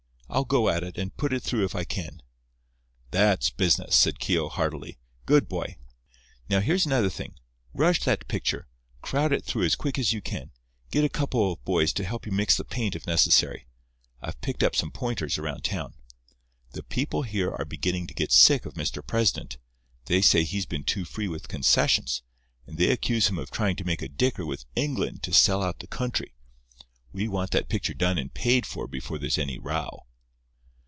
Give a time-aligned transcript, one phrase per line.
[0.33, 2.21] I'll go at it, and put it through if I can."
[3.11, 4.97] "That's business," said Keogh heartily.
[5.25, 5.75] "Good boy!
[6.47, 10.51] Now, here's another thing—rush that picture—crowd it through as quick as you can.
[10.89, 13.67] Get a couple of boys to help you mix the paint if necessary.
[14.21, 15.95] I've picked up some pointers around town.
[16.71, 19.05] The people here are beginning to get sick of Mr.
[19.05, 19.57] President.
[20.05, 22.21] They say he's been too free with concessions;
[22.65, 25.79] and they accuse him of trying to make a dicker with England to sell out
[25.81, 26.35] the country.
[27.11, 30.03] We want that picture done and paid for before there's any row."